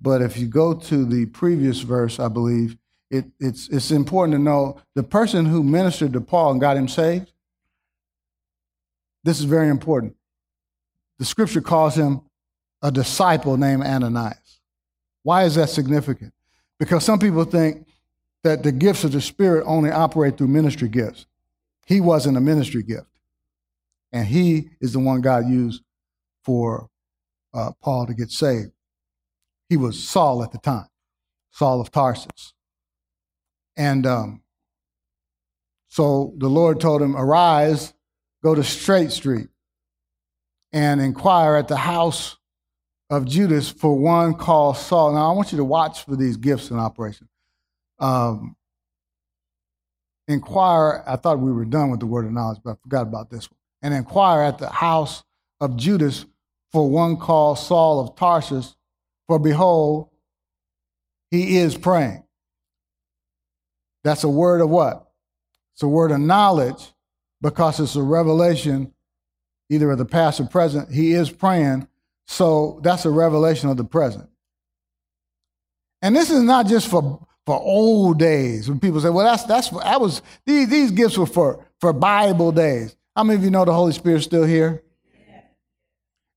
[0.00, 2.76] but if you go to the previous verse, I believe,
[3.10, 6.88] it, it's, it's important to know the person who ministered to Paul and got him
[6.88, 7.32] saved,
[9.22, 10.16] this is very important.
[11.18, 12.22] The scripture calls him
[12.82, 14.60] a disciple named Ananias.
[15.22, 16.32] Why is that significant?
[16.80, 17.86] Because some people think
[18.42, 21.26] that the gifts of the Spirit only operate through ministry gifts.
[21.86, 23.06] He wasn't a ministry gift.
[24.12, 25.82] And he is the one God used
[26.44, 26.88] for
[27.54, 28.72] uh, Paul to get saved.
[29.68, 30.88] He was Saul at the time,
[31.50, 32.52] Saul of Tarsus.
[33.76, 34.42] And um,
[35.88, 37.94] so the Lord told him, Arise,
[38.42, 39.48] go to Straight Street,
[40.72, 42.36] and inquire at the house
[43.08, 45.12] of Judas for one called Saul.
[45.14, 47.28] Now, I want you to watch for these gifts in operation.
[47.98, 48.56] Um,
[50.28, 53.30] inquire, I thought we were done with the word of knowledge, but I forgot about
[53.30, 55.24] this one and inquire at the house
[55.60, 56.24] of Judas
[56.70, 58.76] for one called Saul of Tarsus,
[59.26, 60.08] for behold,
[61.30, 62.24] he is praying.
[64.04, 65.10] That's a word of what?
[65.74, 66.92] It's a word of knowledge
[67.40, 68.92] because it's a revelation
[69.70, 70.92] either of the past or present.
[70.92, 71.88] He is praying.
[72.26, 74.28] So that's a revelation of the present.
[76.02, 79.70] And this is not just for, for old days when people say, well, that's, that's,
[79.70, 82.96] that was, these, these gifts were for, for Bible days.
[83.14, 84.82] How many of you know the Holy Spirit's still here?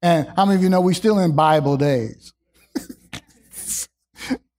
[0.02, 2.34] And how many of you know we're still in Bible days?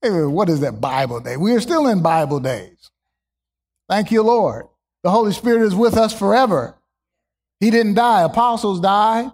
[0.01, 1.37] what is that Bible day?
[1.37, 2.91] We are still in Bible days.
[3.87, 4.65] Thank you, Lord.
[5.03, 6.75] The Holy Spirit is with us forever.
[7.59, 8.23] He didn't die.
[8.23, 9.31] Apostles died.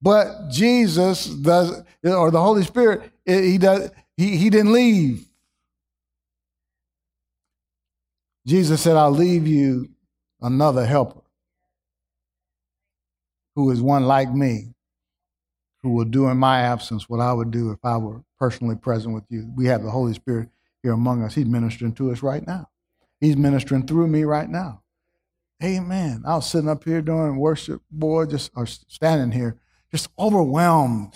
[0.00, 5.26] But Jesus does, or the Holy Spirit, eh, he does, he, he didn't leave.
[8.46, 9.88] Jesus said, I'll leave you
[10.40, 11.20] another helper.
[13.54, 14.74] who is one like me,
[15.82, 19.14] who will do in my absence what I would do if I were personally present
[19.14, 19.50] with you.
[19.56, 20.50] We have the Holy Spirit
[20.82, 21.34] here among us.
[21.34, 22.68] He's ministering to us right now.
[23.20, 24.82] He's ministering through me right now.
[25.64, 26.22] Amen.
[26.26, 29.58] I was sitting up here doing worship, boy, just or standing here,
[29.90, 31.14] just overwhelmed.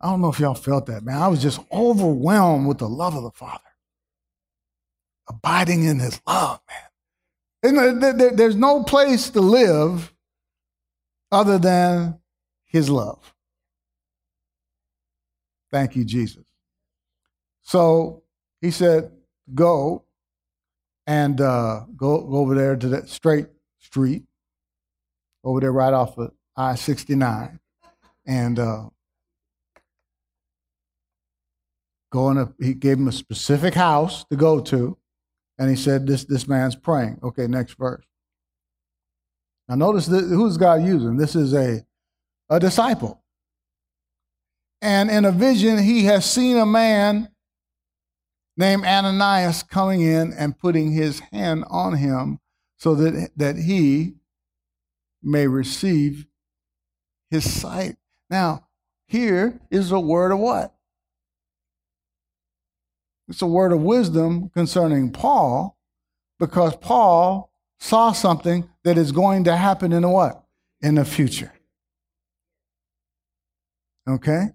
[0.00, 1.18] I don't know if y'all felt that, man.
[1.20, 3.64] I was just overwhelmed with the love of the Father,
[5.28, 6.60] abiding in His love,
[7.62, 8.36] man.
[8.36, 10.12] There's no place to live
[11.30, 12.18] other than
[12.64, 13.34] His love.
[15.70, 16.44] Thank you, Jesus.
[17.62, 18.22] So
[18.60, 19.12] he said,
[19.54, 20.04] Go
[21.06, 23.46] and uh, go, go over there to that straight
[23.78, 24.24] street,
[25.42, 27.58] over there right off of I 69.
[28.26, 28.88] And uh,
[32.10, 34.98] go he gave him a specific house to go to.
[35.58, 37.18] And he said, This, this man's praying.
[37.22, 38.04] Okay, next verse.
[39.68, 41.16] Now, notice who's God using?
[41.16, 41.84] This is a,
[42.48, 43.22] a disciple.
[44.80, 47.28] And in a vision, he has seen a man
[48.56, 52.38] named Ananias coming in and putting his hand on him
[52.76, 54.14] so that, that he
[55.22, 56.26] may receive
[57.30, 57.96] his sight.
[58.30, 58.66] Now,
[59.06, 60.74] here is a word of what?
[63.28, 65.76] It's a word of wisdom concerning Paul
[66.38, 70.42] because Paul saw something that is going to happen in the what?
[70.80, 71.52] In the future.
[74.08, 74.48] Okay?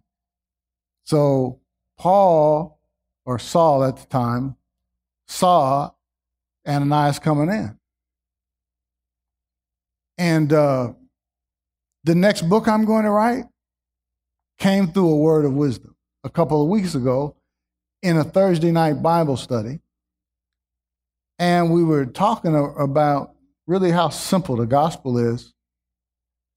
[1.03, 1.59] So
[1.97, 2.73] Paul
[3.25, 4.55] or Saul at the time,
[5.27, 5.91] saw
[6.67, 7.77] Ananias coming in.
[10.17, 10.93] And uh,
[12.03, 13.45] the next book I'm going to write
[14.59, 17.35] came through a word of wisdom a couple of weeks ago
[18.03, 19.79] in a Thursday night Bible study.
[21.39, 23.31] And we were talking about
[23.65, 25.53] really how simple the gospel is.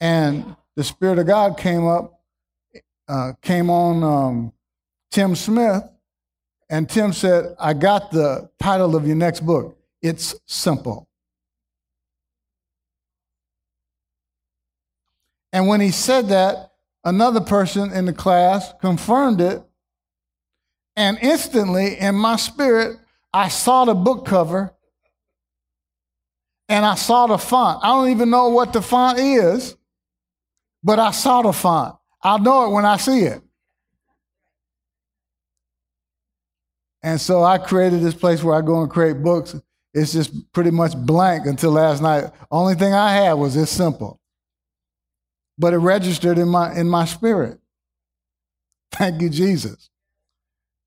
[0.01, 2.21] And the Spirit of God came up,
[3.09, 4.53] uh, came on um,
[5.11, 5.83] Tim Smith,
[6.69, 9.79] and Tim said, I got the title of your next book.
[10.03, 11.09] It's simple.
[15.53, 16.73] And when he said that,
[17.05, 19.63] another person in the class confirmed it.
[20.97, 22.99] And instantly, in my spirit,
[23.33, 24.75] I saw the book cover
[26.69, 27.85] and I saw the font.
[27.85, 29.77] I don't even know what the font is,
[30.83, 31.97] but I saw the font.
[32.23, 33.43] I'll know it when I see it.
[37.03, 39.55] And so I created this place where I go and create books.
[39.95, 42.25] It's just pretty much blank until last night.
[42.51, 44.21] Only thing I had was this simple.
[45.57, 47.61] But it registered in my in my spirit.
[48.91, 49.89] Thank you, Jesus.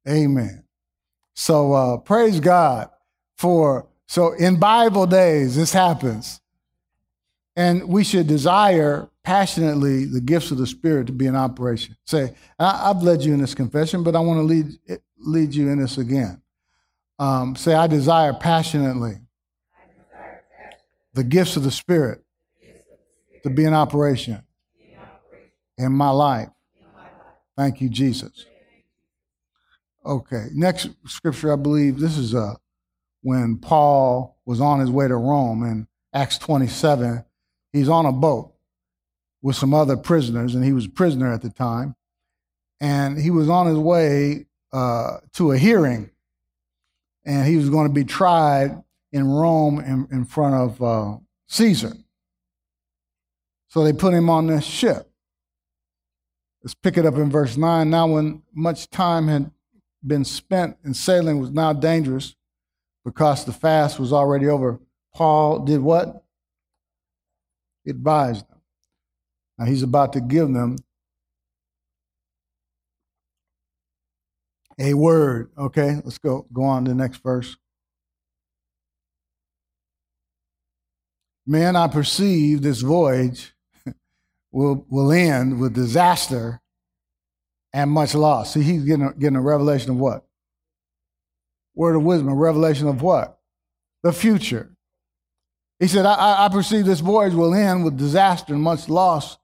[0.10, 0.64] Amen.
[1.36, 2.90] So uh, praise God
[3.38, 6.42] for so in Bible days this happens.
[7.56, 11.96] And we should desire passionately the gifts of the Spirit to be in operation.
[12.06, 14.68] Say, I, have led you in this confession, but I want to lead
[15.18, 16.42] lead you in this again.
[17.20, 19.18] Um, say, I desire passionately
[21.14, 22.24] the gifts of the Spirit
[23.44, 24.42] to be in operation
[25.78, 26.50] in my life.
[27.58, 28.46] Thank you, Jesus.
[30.06, 32.56] Okay, next scripture, I believe this is uh,
[33.22, 37.26] when Paul was on his way to Rome in Acts 27.
[37.74, 38.54] He's on a boat
[39.42, 41.96] with some other prisoners, and he was a prisoner at the time.
[42.80, 46.10] And he was on his way uh, to a hearing,
[47.26, 48.82] and he was going to be tried
[49.12, 51.94] in Rome in, in front of uh, Caesar.
[53.68, 55.12] So they put him on this ship.
[56.64, 57.90] Let's pick it up in verse 9.
[57.90, 59.52] Now, when much time had
[60.06, 62.36] been spent and sailing was now dangerous
[63.04, 64.80] because the fast was already over,
[65.14, 66.24] Paul did what?
[67.84, 68.62] He advised them.
[69.58, 70.78] Now he's about to give them
[74.80, 75.52] a word.
[75.58, 77.58] Okay, let's go go on to the next verse.
[81.46, 83.54] Man, I perceive this voyage
[84.52, 86.62] will will end with disaster
[87.74, 88.54] and much loss.
[88.54, 90.26] See, he's getting a, getting a revelation of what?
[91.76, 93.40] Word of wisdom, a revelation of what?
[94.04, 94.72] The future.
[95.80, 99.38] He said, I, I perceive this voyage will end with disaster and much loss,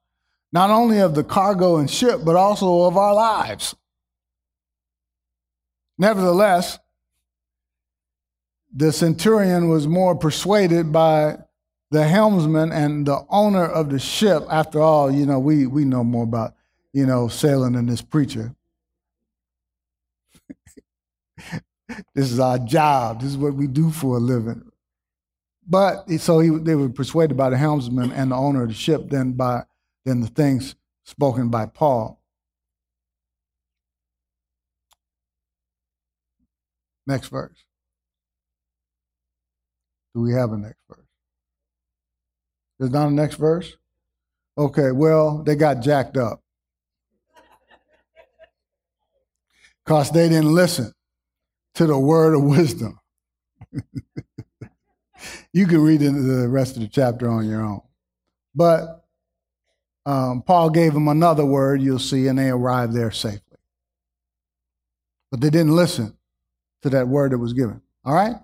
[0.52, 3.76] not only of the cargo and ship, but also of our lives.
[5.98, 6.78] Nevertheless,
[8.74, 11.38] the centurion was more persuaded by
[11.92, 14.44] the helmsman and the owner of the ship.
[14.50, 16.54] After all, you know, we, we know more about,
[16.96, 18.56] you know, sailing than this preacher.
[22.16, 23.20] this is our job.
[23.20, 24.72] This is what we do for a living.
[25.68, 29.10] but so he, they were persuaded by the helmsman and the owner of the ship
[29.10, 29.64] than by
[30.06, 32.22] than the things spoken by Paul.
[37.06, 37.66] Next verse.
[40.16, 41.06] Do we have a next verse?
[42.80, 43.76] There's not a next verse?
[44.58, 46.45] Okay, well, they got jacked up.
[49.86, 50.92] Because they didn't listen
[51.76, 53.00] to the word of wisdom.
[55.54, 57.82] you can read the rest of the chapter on your own.
[58.56, 59.06] But
[60.06, 63.42] um, Paul gave them another word, you'll see, and they arrived there safely.
[65.32, 66.16] But they didn't listen
[66.84, 67.82] to that word that was given.
[68.06, 68.36] All right?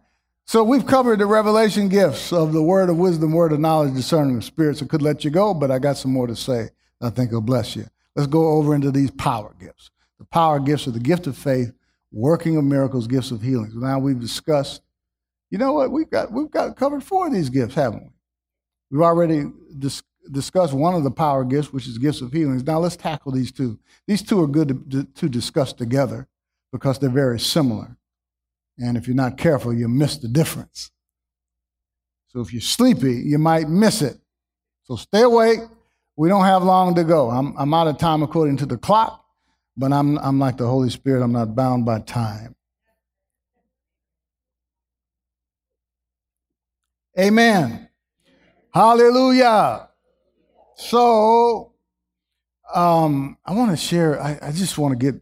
[0.46, 4.38] So we've covered the revelation gifts of the word of wisdom, word of knowledge, discerning
[4.38, 4.82] of spirits.
[4.82, 6.70] I could let you go, but I got some more to say.
[7.00, 7.86] I think will bless you.
[8.16, 9.91] Let's go over into these power gifts.
[10.22, 11.74] The power gifts are the gift of faith,
[12.12, 13.74] working of miracles, gifts of healings.
[13.74, 14.84] Now we've discussed,
[15.50, 18.10] you know what, we've got we've got covered four of these gifts, haven't we?
[18.92, 19.46] We've already
[19.80, 22.64] dis- discussed one of the power gifts, which is gifts of healings.
[22.64, 23.80] Now let's tackle these two.
[24.06, 26.28] These two are good to, to discuss together
[26.72, 27.98] because they're very similar.
[28.78, 30.92] And if you're not careful, you miss the difference.
[32.28, 34.20] So if you're sleepy, you might miss it.
[34.84, 35.62] So stay awake.
[36.16, 37.32] We don't have long to go.
[37.32, 39.21] I'm, I'm out of time according to the clock,
[39.78, 41.24] but I'm, I'm like the Holy Spirit.
[41.24, 42.56] I'm not bound by time.
[47.20, 47.90] Amen.
[48.74, 49.90] Hallelujah.
[50.76, 51.74] So,
[52.74, 55.22] um, I want to share, I, I just want to get,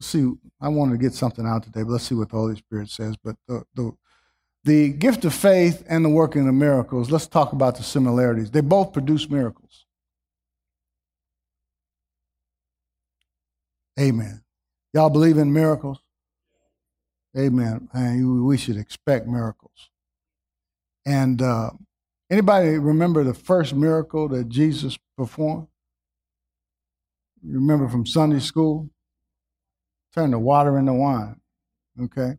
[0.00, 2.90] see, I wanted to get something out today, but let's see what the Holy Spirit
[2.90, 3.16] says.
[3.22, 3.92] But the, the,
[4.64, 8.50] the gift of faith and the working of miracles, let's talk about the similarities.
[8.50, 9.81] They both produce miracles.
[13.98, 14.42] Amen.
[14.94, 15.98] Y'all believe in miracles?
[17.36, 17.88] Amen.
[17.92, 19.90] And we should expect miracles.
[21.06, 21.70] And uh,
[22.30, 25.68] anybody remember the first miracle that Jesus performed?
[27.42, 28.90] You remember from Sunday school?
[30.14, 31.40] Turn the water into wine.
[32.00, 32.36] Okay?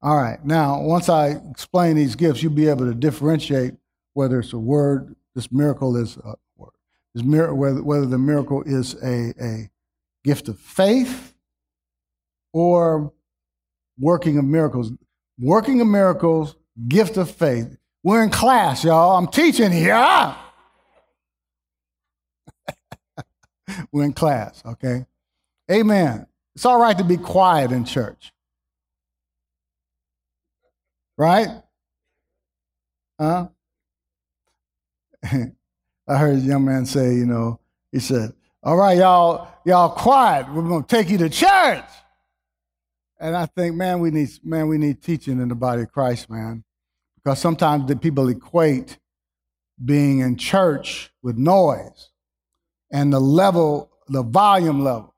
[0.00, 0.42] All right.
[0.44, 3.74] Now, once I explain these gifts, you'll be able to differentiate
[4.14, 6.72] whether it's a word, this miracle is a word,
[7.54, 9.70] whether, whether the miracle is a, a
[10.28, 11.32] gift of faith
[12.52, 13.14] or
[13.98, 14.92] working of miracles.
[15.38, 16.54] Working of miracles,
[16.86, 17.78] gift of faith.
[18.02, 19.16] We're in class, y'all.
[19.16, 19.96] I'm teaching here.
[23.90, 25.06] We're in class, okay?
[25.70, 26.26] Amen.
[26.54, 28.30] It's all right to be quiet in church.
[31.16, 31.48] Right?
[33.18, 33.48] Huh?
[35.24, 37.60] I heard a young man say, you know,
[37.92, 40.52] he said, All right, y'all, y'all quiet.
[40.52, 41.84] We're gonna take you to church.
[43.20, 46.28] And I think, man, we need man, we need teaching in the body of Christ,
[46.28, 46.64] man.
[47.16, 48.98] Because sometimes the people equate
[49.84, 52.10] being in church with noise
[52.92, 55.14] and the level, the volume level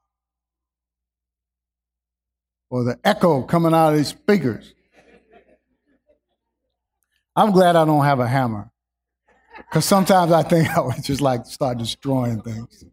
[2.69, 4.75] or the echo coming out of these speakers.
[7.35, 8.71] I'm glad I don't have a hammer.
[9.57, 12.85] Because sometimes I think I would just like start destroying things.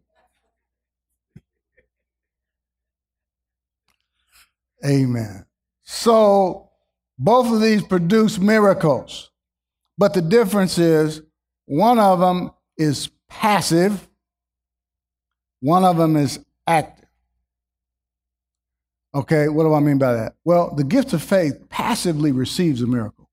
[4.84, 5.44] Amen.
[5.82, 6.70] So
[7.18, 9.30] both of these produce miracles.
[9.96, 11.22] But the difference is
[11.66, 14.08] one of them is passive,
[15.60, 17.08] one of them is active.
[19.14, 20.34] Okay, what do I mean by that?
[20.44, 23.28] Well, the gift of faith passively receives a miracle.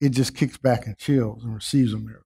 [0.00, 2.24] It just kicks back and chills and receives a miracle.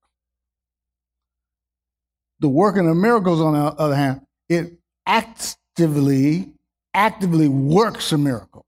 [2.41, 6.55] The working of miracles, on the other hand, it actively,
[6.95, 8.67] actively works a miracle.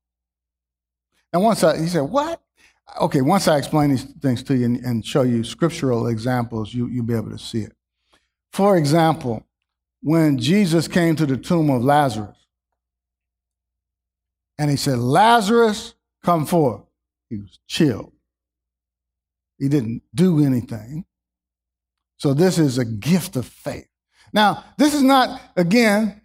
[1.32, 2.40] And once I, he said, what?
[3.00, 6.88] Okay, once I explain these things to you and, and show you scriptural examples, you,
[6.88, 7.72] you'll be able to see it.
[8.52, 9.46] For example,
[10.02, 12.36] when Jesus came to the tomb of Lazarus,
[14.58, 16.82] and he said, Lazarus, come forth.
[17.28, 18.12] He was chilled.
[19.58, 21.04] He didn't do anything.
[22.18, 23.88] So this is a gift of faith.
[24.32, 26.21] Now, this is not, again,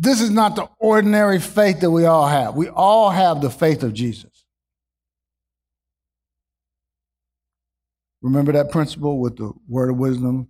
[0.00, 2.54] this is not the ordinary faith that we all have.
[2.54, 4.46] We all have the faith of Jesus.
[8.22, 10.48] Remember that principle with the word of wisdom,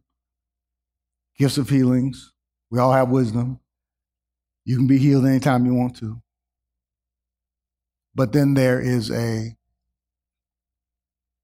[1.37, 2.33] gifts of healings.
[2.71, 3.59] We all have wisdom.
[4.65, 6.23] You can be healed anytime you want to.
[8.15, 9.57] But then there is a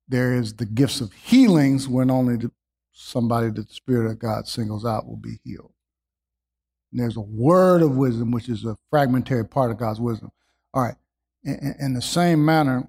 [0.06, 2.52] there is the gifts of healings when only the,
[2.92, 5.72] somebody that the Spirit of God singles out will be healed.
[6.92, 10.30] And there's a word of wisdom, which is a fragmentary part of God's wisdom.
[10.72, 10.96] All right.
[11.44, 12.88] in, in the same manner,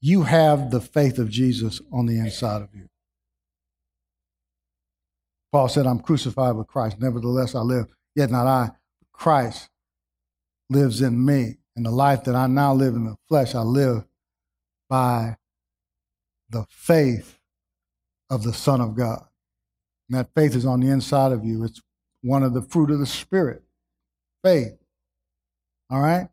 [0.00, 2.88] you have the faith of Jesus on the inside of you.
[5.52, 7.00] Paul said, I'm crucified with Christ.
[7.00, 7.86] Nevertheless, I live.
[8.14, 8.70] Yet not I,
[9.12, 9.68] Christ
[10.68, 11.56] lives in me.
[11.76, 14.04] And the life that I now live in the flesh, I live
[14.88, 15.36] by
[16.48, 17.38] the faith
[18.28, 19.24] of the Son of God.
[20.08, 21.64] And that faith is on the inside of you.
[21.64, 21.80] It's
[22.22, 23.62] one of the fruit of the Spirit
[24.42, 24.76] faith.
[25.90, 26.28] All right?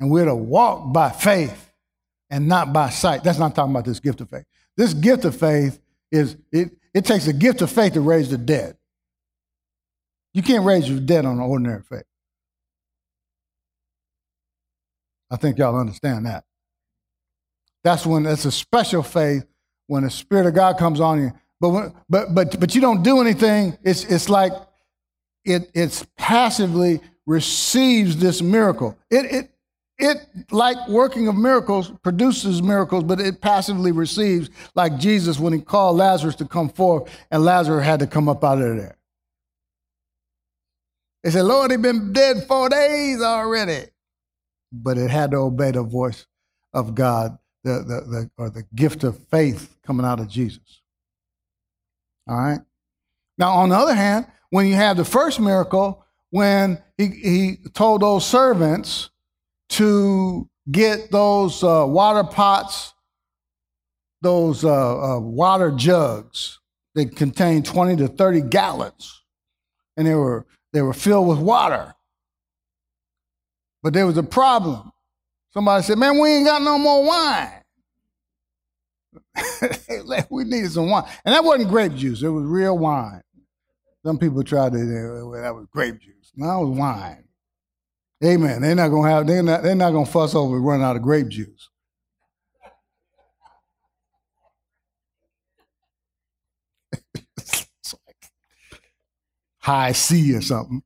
[0.00, 1.72] And we're to walk by faith
[2.30, 3.24] and not by sight.
[3.24, 4.44] That's not talking about this gift of faith.
[4.76, 5.80] This gift of faith
[6.12, 8.76] is, it, it takes a gift of faith to raise the dead.
[10.34, 12.04] You can't raise your dead on ordinary faith.
[15.30, 16.44] I think y'all understand that.
[17.84, 19.44] That's when it's a special faith
[19.86, 21.32] when the Spirit of God comes on you.
[21.60, 23.76] But when, but but but you don't do anything.
[23.82, 24.52] It's it's like
[25.44, 28.96] it it's passively receives this miracle.
[29.10, 29.50] It it
[29.98, 35.60] it like working of miracles produces miracles, but it passively receives like Jesus when he
[35.60, 38.96] called Lazarus to come forth, and Lazarus had to come up out of there.
[41.24, 43.88] They said, Lord, he's been dead four days already.
[44.70, 46.26] But it had to obey the voice
[46.72, 50.82] of God, the, the, the, or the gift of faith coming out of Jesus.
[52.28, 52.60] All right?
[53.36, 58.02] Now, on the other hand, when you have the first miracle, when he, he told
[58.02, 59.10] those servants
[59.70, 62.92] to get those uh, water pots,
[64.20, 66.58] those uh, uh, water jugs
[66.94, 69.22] that contained 20 to 30 gallons,
[69.96, 71.94] and they were they were filled with water.
[73.82, 74.92] But there was a problem.
[75.52, 77.52] Somebody said, Man, we ain't got no more wine.
[80.30, 81.04] we needed some wine.
[81.24, 83.22] And that wasn't grape juice, it was real wine.
[84.04, 86.32] Some people tried to, say that was grape juice.
[86.36, 87.24] No, it was wine.
[88.24, 88.62] Amen.
[88.62, 91.28] They're not gonna have, they're not, they're not gonna fuss over running out of grape
[91.28, 91.68] juice.
[99.58, 100.82] Hi-C or something.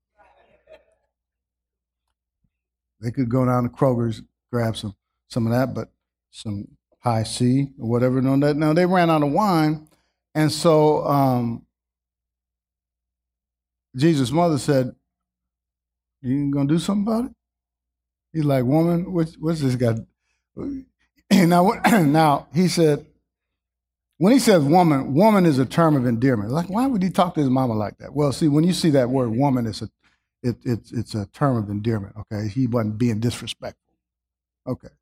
[3.00, 4.94] They could go down to Kroger's, grab some
[5.28, 5.88] some of that, but
[6.30, 6.68] some
[7.00, 8.20] Hi-C or whatever.
[8.20, 9.88] No, that now they ran out of wine,
[10.34, 11.66] and so um,
[13.96, 14.94] Jesus' mother said,
[16.20, 17.32] "You gonna do something about it?"
[18.32, 19.96] He's like, "Woman, what's, what's this guy?"
[21.30, 21.68] now,
[22.02, 23.06] now he said,
[24.22, 26.52] when he says woman, woman is a term of endearment.
[26.52, 28.14] Like, why would he talk to his mama like that?
[28.14, 29.90] Well, see, when you see that word woman, it's a,
[30.44, 32.46] it, it's, it's a term of endearment, okay?
[32.46, 33.82] He wasn't being disrespectful.
[34.64, 34.94] Okay.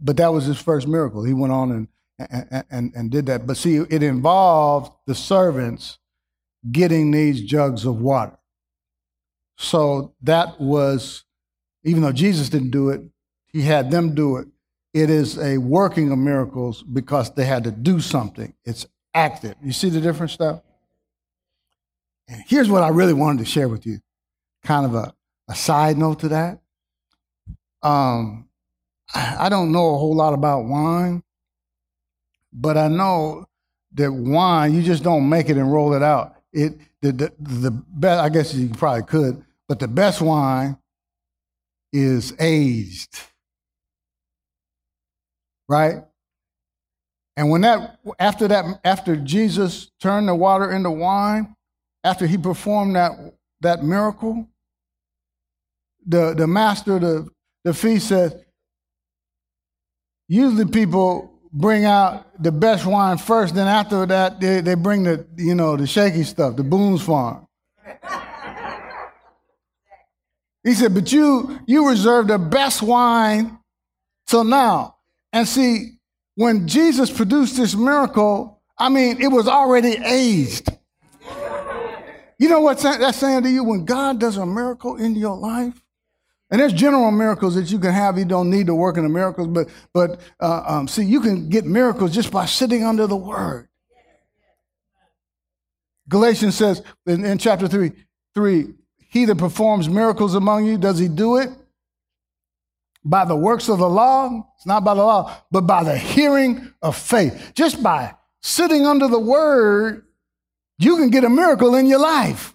[0.00, 1.22] But that was his first miracle.
[1.22, 1.88] He went on and,
[2.30, 3.46] and, and, and did that.
[3.46, 5.98] But see, it involved the servants
[6.70, 8.38] getting these jugs of water.
[9.56, 11.24] So that was,
[11.84, 13.02] even though Jesus didn't do it,
[13.46, 14.48] he had them do it
[14.96, 18.54] it is a working of miracles because they had to do something.
[18.64, 19.54] It's active.
[19.62, 20.62] You see the difference stuff?
[22.26, 23.98] And here's what I really wanted to share with you
[24.64, 25.14] kind of a,
[25.50, 26.60] a side note to that.
[27.82, 28.48] Um,
[29.14, 31.22] I don't know a whole lot about wine,
[32.50, 33.44] but I know
[33.92, 36.35] that wine, you just don't make it and roll it out.
[36.56, 40.78] It the the, the best I guess you probably could, but the best wine
[41.92, 43.16] is aged
[45.68, 45.96] right?
[47.36, 51.54] And when that, after that, after Jesus turned the water into wine,
[52.02, 53.12] after he performed that,
[53.60, 54.48] that miracle,
[56.06, 57.28] the, the master of the,
[57.64, 58.44] the feast said,
[60.28, 65.26] usually people bring out the best wine first, then after that, they, they bring the,
[65.36, 67.46] you know, the shaky stuff, the Boone's Farm.
[70.62, 73.58] he said, but you, you reserve the best wine
[74.26, 74.96] till now.
[75.32, 75.98] And see,
[76.34, 80.68] when Jesus produced this miracle, I mean, it was already aged.
[82.38, 83.64] You know what that's saying to you?
[83.64, 85.80] When God does a miracle in your life,
[86.50, 88.18] and there's general miracles that you can have.
[88.18, 91.48] You don't need to work in the miracles, but but uh, um, see, you can
[91.48, 93.68] get miracles just by sitting under the Word.
[96.08, 97.92] Galatians says in, in chapter three,
[98.34, 101.50] three, he that performs miracles among you, does he do it
[103.04, 104.46] by the works of the law.
[104.56, 107.52] It's not by the law, but by the hearing of faith.
[107.54, 110.04] Just by sitting under the word,
[110.78, 112.52] you can get a miracle in your life.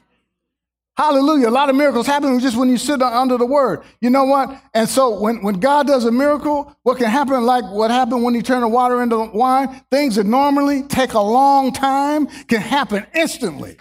[1.02, 1.50] Hallelujah.
[1.50, 3.82] A lot of miracles happen just when you sit under the word.
[4.02, 4.62] You know what?
[4.76, 8.36] And so when, when God does a miracle, what can happen, like what happened when
[8.36, 13.04] he turned the water into wine, things that normally take a long time can happen
[13.16, 13.78] instantly.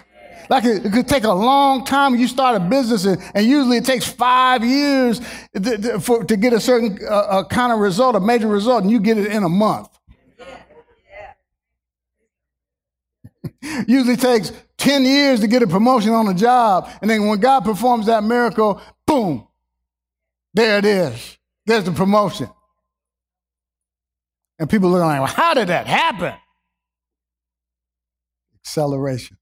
[0.49, 2.15] Like it, it could take a long time.
[2.17, 5.21] You start a business, and, and usually it takes five years
[5.53, 8.91] to, to, for, to get a certain uh, kind of result, a major result, and
[8.91, 9.91] you get it in a month.
[13.87, 16.91] Usually takes 10 years to get a promotion on a job.
[17.01, 19.47] And then when God performs that miracle, boom,
[20.55, 21.39] there it is.
[21.67, 22.49] There's the promotion.
[24.59, 26.35] And people look like, well, how did that happen?
[28.57, 29.37] Acceleration.